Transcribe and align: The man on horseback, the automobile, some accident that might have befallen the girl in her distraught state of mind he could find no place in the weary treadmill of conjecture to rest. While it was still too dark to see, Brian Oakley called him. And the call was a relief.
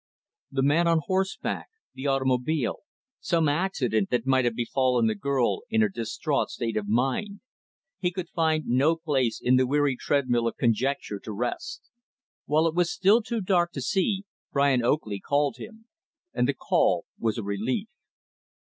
The 0.51 0.63
man 0.63 0.87
on 0.87 1.01
horseback, 1.05 1.67
the 1.93 2.07
automobile, 2.07 2.77
some 3.19 3.47
accident 3.47 4.09
that 4.09 4.25
might 4.25 4.45
have 4.45 4.55
befallen 4.55 5.05
the 5.05 5.13
girl 5.13 5.61
in 5.69 5.81
her 5.81 5.89
distraught 5.89 6.49
state 6.49 6.75
of 6.75 6.87
mind 6.87 7.41
he 7.99 8.09
could 8.09 8.27
find 8.27 8.65
no 8.65 8.95
place 8.95 9.39
in 9.39 9.57
the 9.57 9.67
weary 9.67 9.95
treadmill 9.95 10.47
of 10.47 10.57
conjecture 10.57 11.19
to 11.19 11.31
rest. 11.31 11.83
While 12.47 12.65
it 12.65 12.73
was 12.73 12.91
still 12.91 13.21
too 13.21 13.41
dark 13.41 13.73
to 13.73 13.81
see, 13.83 14.23
Brian 14.51 14.83
Oakley 14.83 15.19
called 15.19 15.57
him. 15.57 15.85
And 16.33 16.47
the 16.47 16.55
call 16.55 17.05
was 17.19 17.37
a 17.37 17.43
relief. 17.43 17.87